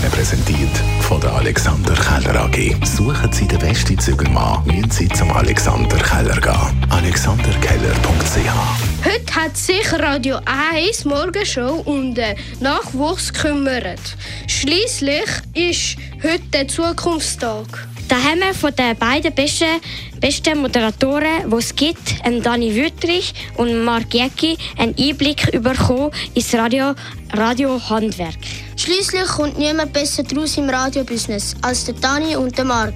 [0.00, 0.70] Ihnen präsentiert
[1.00, 2.86] von der Alexander Keller AG.
[2.86, 6.86] Suchen Sie den besten Zügelmann, müssen Sie zum Alexander Keller gehen.
[6.90, 14.16] alexanderkeller.ch Heute hat sich Radio 1 Morgenshow um den Nachwuchs gekümmert.
[14.46, 17.66] Schließlich ist heute der Zukunftstag.
[18.08, 19.80] Da haben wir von den beiden besten,
[20.18, 26.94] besten Moderatoren, die es gibt, Dani Wüttrich und Mark Jäcki, einen Einblick bekommen ins Radio,
[27.32, 28.69] Radiohandwerk.
[28.80, 32.94] Schließlich kommt niemand besser draus im Radiobusiness als der Dani und der Mark.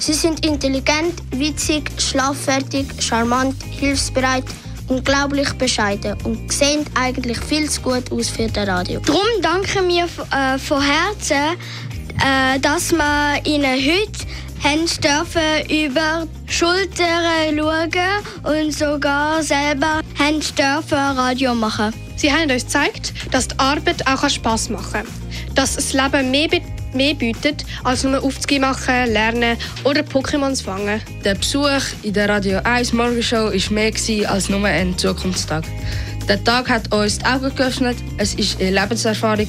[0.00, 4.42] Sie sind intelligent, witzig, schlaffertig, charmant, hilfsbereit,
[4.88, 8.98] unglaublich bescheiden und sehen eigentlich viel zu gut aus für das Radio.
[9.06, 11.56] Darum danken wir äh, von Herzen,
[12.26, 14.26] äh, dass wir Ihnen heute
[14.62, 20.00] dürfen über Schultern schauen und sogar selber
[20.58, 21.94] dürfen Radio machen.
[22.16, 25.06] Sie haben uns gezeigt, dass die Arbeit auch Spass machen kann.
[25.54, 26.48] Dass das Leben mehr,
[26.92, 31.00] mehr bietet, als nur aufzugehen machen, lernen oder Pokémons fangen.
[31.24, 35.64] Der Besuch in der Radio 1 Morgenshow war mehr als nur ein Zukunftstag.
[36.28, 39.48] Der Tag hat uns die Augen geöffnet, es war eine Lebenserfahrung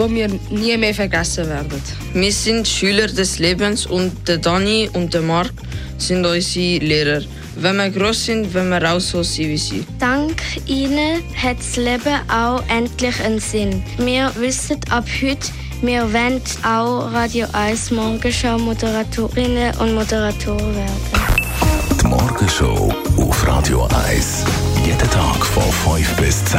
[0.00, 1.82] wo wir nie mehr vergessen werden.
[2.14, 5.52] Wir sind Schüler des Lebens und der Dani und der Mark
[5.98, 7.22] sind unsere Lehrer.
[7.56, 9.84] Wenn wir groß sind, wenn wir auch so sein wie sie.
[9.98, 13.82] Dank ihnen hat das Leben auch endlich einen Sinn.
[13.98, 15.48] Wir wissen ab heute,
[15.82, 21.00] wir wollen auch Radio 1 Morgenschau Moderatorinnen und Moderatoren werden.
[22.00, 24.44] Die Morgenshow auf Radio 1.
[24.86, 26.58] Jeden Tag von 5 bis 10.